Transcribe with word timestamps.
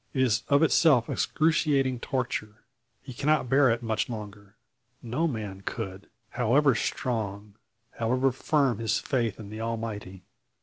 It 0.15 0.23
is 0.23 0.41
of 0.49 0.63
itself 0.63 1.11
excruciating 1.11 1.99
torture. 1.99 2.63
He 3.03 3.13
cannot 3.13 3.47
bear 3.49 3.69
it 3.69 3.83
much 3.83 4.09
longer. 4.09 4.55
No 5.03 5.27
man 5.27 5.61
could, 5.61 6.09
however 6.31 6.73
strong, 6.73 7.53
however 7.99 8.31
firm 8.31 8.79
his 8.79 8.97
faith 8.97 9.39
in 9.39 9.49
the 9.51 9.61
Almighty. 9.61 10.23